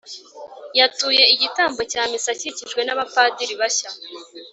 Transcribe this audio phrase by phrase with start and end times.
[0.77, 3.89] yatuye igitambo cya missa akikijwe n’abapadiri bashya